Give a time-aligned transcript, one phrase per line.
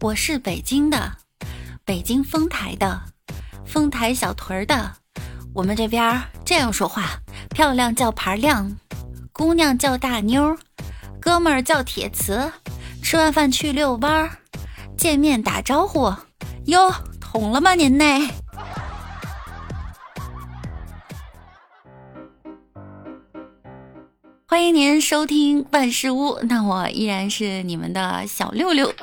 [0.00, 1.16] 我是北京的，
[1.84, 3.02] 北京丰台的，
[3.66, 4.92] 丰台小屯儿的。
[5.52, 7.20] 我们这边这样说话：
[7.50, 8.76] 漂亮叫牌亮，
[9.32, 10.56] 姑娘叫大妞，
[11.20, 12.52] 哥们儿叫铁瓷。
[13.02, 14.38] 吃完饭去遛弯儿，
[14.96, 16.14] 见面打招呼。
[16.66, 18.04] 哟，捅了吗您呢？
[24.46, 28.94] 欢迎您收听万事屋，那我依然是你们的小六六。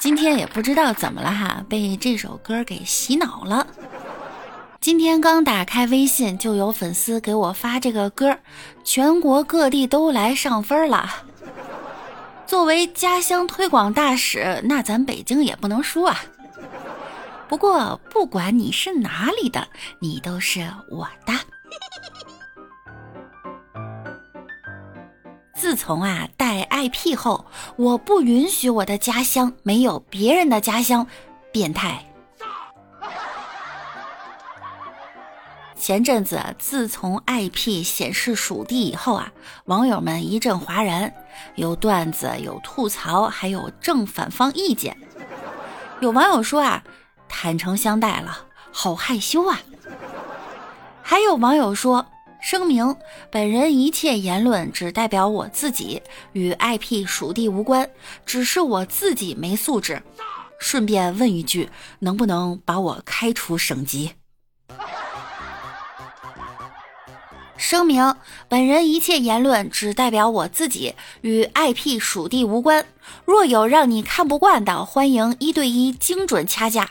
[0.00, 3.66] 今天也不知道怎么了哈，被这首歌给洗脑了。
[4.80, 8.38] 今天刚打开微信，就有粉丝给我发这个歌，
[8.82, 11.06] 全国各地都来上分了。
[12.46, 16.18] 作为家乡推广大使，那咱北京也不能输啊。
[17.46, 21.34] 不过不管你是哪里的，你都是我的。
[25.70, 27.44] 自从啊带 IP 后，
[27.76, 31.06] 我不允许我的家乡没有别人的家乡，
[31.52, 32.04] 变态。
[35.76, 39.30] 前阵子，自从 IP 显示属地以后啊，
[39.66, 41.14] 网友们一阵哗然，
[41.54, 44.96] 有段子，有吐槽，还有正反方意见。
[46.00, 46.82] 有网友说啊，
[47.28, 48.36] 坦诚相待了，
[48.72, 49.60] 好害羞啊。
[51.00, 52.04] 还有网友说。
[52.40, 52.96] 声明：
[53.30, 56.02] 本人一切言论只代表我自己，
[56.32, 57.88] 与 IP 属地无关，
[58.24, 60.02] 只是我自己没素质。
[60.58, 64.12] 顺便问一句，能不能把我开除省级？
[67.56, 68.16] 声明：
[68.48, 72.86] 本人一切言论只代表我自己，与 IP 属地无关。
[73.26, 76.90] 若有让你看不惯的，欢迎一对一精准掐架。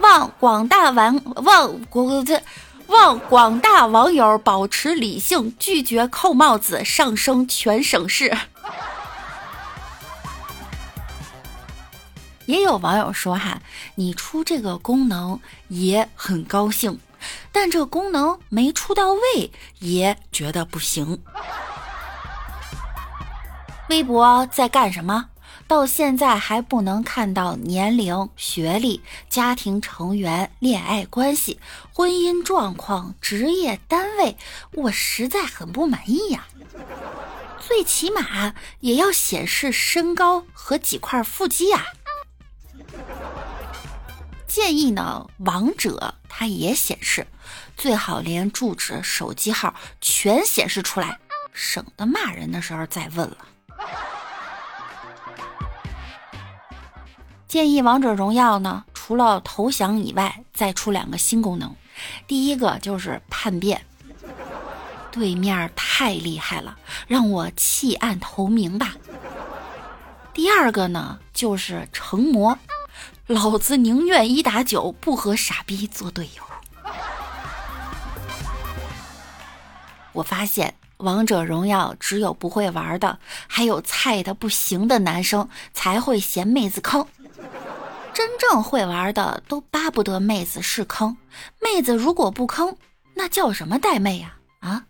[0.00, 2.40] 望广大玩望国这。
[2.88, 8.36] 望广大网友保持理性，拒绝扣帽子，上升全省市。
[12.46, 13.60] 也有网友说：“哈，
[13.96, 17.00] 你出这个功能也很高兴，
[17.50, 21.20] 但这功能没出到位，也觉得不行。”
[23.90, 25.26] 微博在干什么？
[25.68, 31.58] 到现在还不能看到年龄、学历、家庭成员、恋爱关系、
[31.92, 34.36] 婚姻状况、职业单位，
[34.72, 36.46] 我实在很不满意呀！
[37.58, 41.86] 最起码也要显示身高和几块腹肌呀！
[44.46, 47.26] 建议呢，王者它也显示，
[47.76, 51.18] 最好连住址、手机号全显示出来，
[51.52, 53.38] 省得骂人的时候再问了。
[57.56, 61.74] 建议王者荣耀呢，除了投降以外，再出两个新功能。
[62.26, 63.80] 第一个就是叛变，
[65.10, 68.92] 对面太厉害了，让我弃暗投明吧。
[70.34, 72.58] 第二个呢，就是成魔，
[73.26, 76.42] 老子宁愿一打九，不和傻逼做队友。
[80.12, 87.06] 我发现王者荣耀只有不会玩的，还有菜的不行的男生才会嫌妹子坑。
[88.16, 91.18] 真正会玩的都巴不得妹子是坑，
[91.60, 92.74] 妹子如果不坑，
[93.12, 94.38] 那叫什么带妹呀？
[94.60, 94.86] 啊！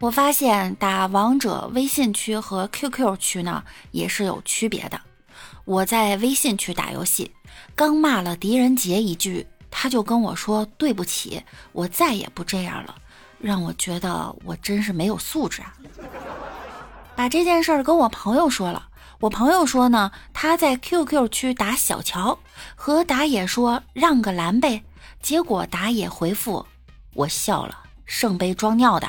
[0.00, 4.98] 我发现打王者微信区和 QQ 区呢也是有区别的。
[5.66, 7.30] 我在微信区打游戏，
[7.74, 12.94] 刚骂了狄仁杰一句，他就跟我说对不起，我再也不这样了，
[13.38, 15.74] 让我觉得我真是没有素质啊。
[17.16, 18.88] 把这件事儿跟我朋友说了，
[19.20, 22.38] 我朋友说呢，他在 QQ 区打小乔，
[22.74, 24.82] 和打野说让个蓝呗，
[25.22, 26.64] 结果打野回复
[27.14, 29.08] 我笑了，圣杯装尿的。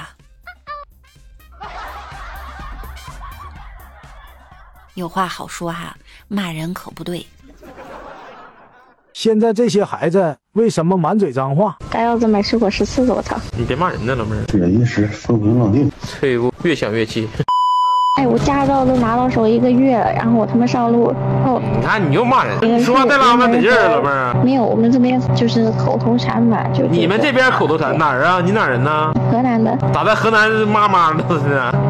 [4.94, 5.95] 有话好说哈，
[6.29, 7.28] 骂人可不对。
[9.13, 11.78] 现在这些孩子为什么满嘴脏话？
[11.89, 13.38] 该要子买水果十次了，我操！
[13.57, 14.45] 你别骂人呢，老妹儿。
[14.53, 15.92] 忍一时风平浪静。
[16.01, 17.27] 退步，越想越气。
[18.18, 21.14] 哎，我驾照都拿到手一个月了，然后我他妈上路
[21.46, 23.46] 后，你看你又骂人，说话带拉吗？
[23.46, 24.34] 得劲儿，老妹儿。
[24.44, 28.42] 没有，我们这边就是口头禅嘛，就你们这边口头禅哪儿啊？
[28.44, 29.14] 你哪人呢？
[29.31, 29.72] 河南的。
[29.94, 31.24] 咋在河南妈妈呢？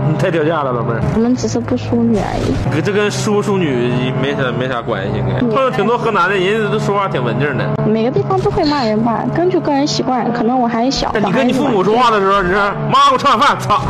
[0.08, 0.12] 是？
[0.12, 1.02] 你太掉价了，老妹儿。
[1.16, 2.74] 我们只是不淑女而已。
[2.74, 7.66] 跟这跟淑不淑女没啥没啥关系，碰到挺多河南的人家都说话挺文静的。
[7.86, 11.14] 每个地方都会骂人吧，根据个人习惯，可能我还小。
[11.24, 12.60] 你跟你父母说话的时候，你说
[12.92, 13.82] 妈，我吃碗饭，操，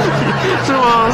[0.64, 1.08] 是吗？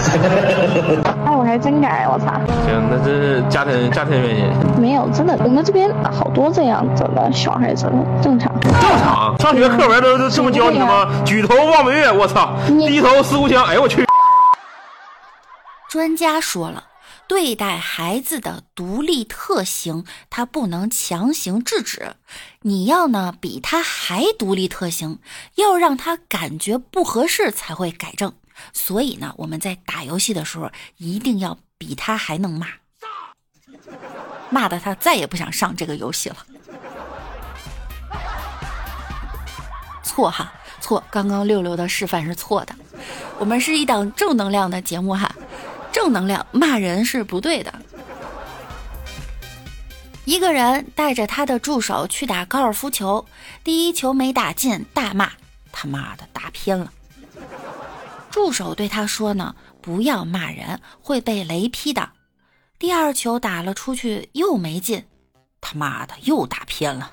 [1.27, 2.27] 哎，我还真敢，我操。
[2.67, 4.45] 行，那这是家庭家庭原因。
[4.81, 7.87] 没有，真的，我们这边好多这样子的小孩子，
[8.23, 8.53] 正常。
[8.61, 11.07] 正常，上学课文都都这么教你的吗？
[11.25, 14.05] 举头望明月，我操，低头思故乡，哎呦我去。
[15.91, 16.87] 专家说了，
[17.27, 22.15] 对待孩子的独立特性，他不能强行制止。
[22.61, 25.19] 你要呢比他还独立特性，
[25.57, 28.33] 要让他感觉不合适才会改正。
[28.73, 32.69] 所以呢，我们在打游戏的时候，一定要比他还能骂，
[34.49, 36.37] 骂的他再也不想上这个游戏了。
[40.05, 41.03] 错哈，错！
[41.11, 42.77] 刚刚六六的示范是错的。
[43.41, 45.35] 我们是一档正能量的节目哈。
[45.93, 47.73] 正能量骂人是不对的。
[50.25, 53.27] 一个人带着他的助手去打高尔夫球，
[53.65, 55.33] 第一球没打进，大骂
[55.73, 56.93] ：“他妈的，打偏了！”
[58.31, 62.11] 助手对他说：“呢，不要骂人，会被雷劈的。”
[62.79, 65.05] 第二球打了出去，又没进，
[65.61, 67.11] 他妈的，又打偏了。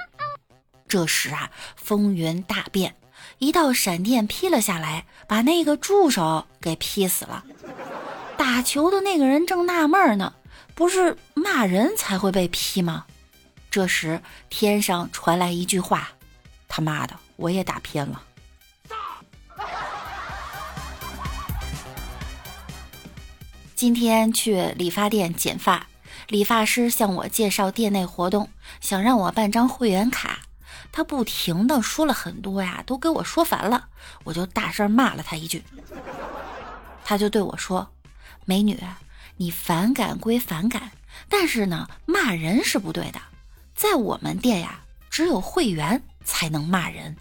[0.87, 2.95] 这时啊，风云大变，
[3.39, 7.43] 一道闪电劈了下来，把那个助手给劈死了。
[8.47, 10.33] 打球的那个人正纳闷呢，
[10.73, 13.03] 不是骂人才会被劈吗？
[13.69, 16.11] 这时天上传来一句话
[16.69, 18.23] ：“他妈的，我也打偏了。”
[23.75, 25.85] 今天去理发店剪发，
[26.29, 30.39] 理发师向我介绍店内活动，想让我办张会员卡。
[30.93, 33.89] 他不停的说了很多呀，都给我说烦了，
[34.23, 35.61] 我就大声骂了他一句。
[37.03, 37.85] 他就对我说。
[38.49, 38.79] 美女，
[39.35, 40.91] 你反感归反感，
[41.27, 43.19] 但是呢，骂人是不对的。
[43.75, 44.79] 在我们店呀，
[45.09, 47.17] 只有会员才能骂人。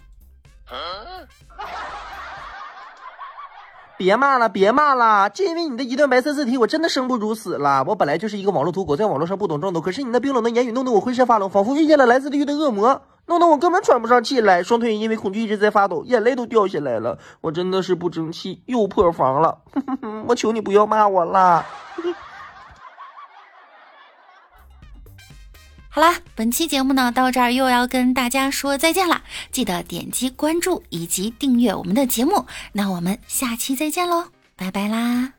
[3.97, 5.29] 别骂了，别骂了！
[5.29, 7.83] 就因为你的一段白色字体，我真的生不如死了。
[7.83, 13.01] 我本来就是一个网络土狗，在网络上不懂装懂，可是你那冰冷的言语弄得我浑身发冷，仿佛遇见了来自地狱的恶魔。
[13.27, 17.19] 弄得我根本喘不上气来，双腿因为恐惧一直在发抖，眼泪都掉下来了。
[17.41, 19.59] 我真的是不争气，又破防了。
[20.27, 21.65] 我求你不要骂我啦！
[25.89, 32.45] 好啦，本期节目呢到这儿又要跟大家说再见啦，记得点击关注以及订阅我们的节目。
[32.73, 34.25] 那我们下期再见喽，
[34.55, 35.36] 拜拜啦！